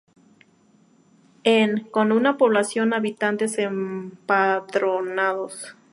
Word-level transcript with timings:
En 1.43 1.81
con 1.91 2.11
una 2.11 2.35
población 2.35 2.91
habitantes 2.95 3.59
empadronados. 3.59 5.75